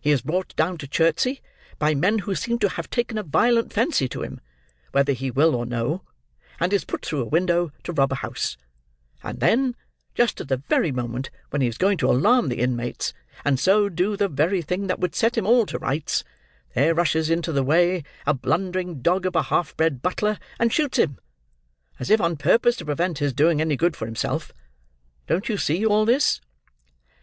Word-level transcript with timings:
He 0.00 0.10
is 0.10 0.22
brought 0.22 0.56
down 0.56 0.78
to 0.78 0.88
Chertsey, 0.88 1.42
by 1.78 1.94
men 1.94 2.20
who 2.20 2.34
seem 2.34 2.58
to 2.60 2.68
have 2.70 2.88
taken 2.88 3.18
a 3.18 3.22
violent 3.22 3.74
fancy 3.74 4.08
to 4.08 4.22
him, 4.22 4.40
whether 4.92 5.12
he 5.12 5.30
will 5.30 5.54
or 5.54 5.66
no; 5.66 6.00
and 6.58 6.72
is 6.72 6.86
put 6.86 7.04
through 7.04 7.20
a 7.20 7.26
window 7.26 7.70
to 7.84 7.92
rob 7.92 8.10
a 8.10 8.14
house; 8.14 8.56
and 9.22 9.40
then, 9.40 9.76
just 10.14 10.40
at 10.40 10.48
the 10.48 10.56
very 10.70 10.90
moment 10.92 11.28
when 11.50 11.60
he 11.60 11.68
is 11.68 11.76
going 11.76 11.98
to 11.98 12.10
alarm 12.10 12.48
the 12.48 12.58
inmates, 12.60 13.12
and 13.44 13.60
so 13.60 13.90
do 13.90 14.16
the 14.16 14.28
very 14.28 14.62
thing 14.62 14.86
that 14.86 14.98
would 14.98 15.14
set 15.14 15.36
him 15.36 15.46
all 15.46 15.66
to 15.66 15.78
rights, 15.78 16.24
there 16.74 16.94
rushes 16.94 17.28
into 17.28 17.52
the 17.52 17.62
way, 17.62 18.02
a 18.26 18.32
blundering 18.32 19.02
dog 19.02 19.26
of 19.26 19.36
a 19.36 19.42
half 19.52 19.76
bred 19.76 20.00
butler, 20.00 20.38
and 20.58 20.72
shoots 20.72 20.98
him! 20.98 21.18
As 21.98 22.08
if 22.08 22.18
on 22.18 22.38
purpose 22.38 22.76
to 22.76 22.86
prevent 22.86 23.18
his 23.18 23.34
doing 23.34 23.60
any 23.60 23.76
good 23.76 23.94
for 23.94 24.06
himself! 24.06 24.54
Don't 25.26 25.50
you 25.50 25.58
see 25.58 25.84
all 25.84 26.06
this?" 26.06 26.40